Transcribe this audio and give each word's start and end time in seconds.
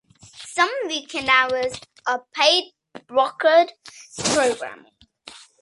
Some 0.35 0.71
weekend 0.87 1.29
hours 1.29 1.79
are 2.07 2.25
paid 2.33 2.71
brokered 3.07 3.69
programming. 4.33 4.93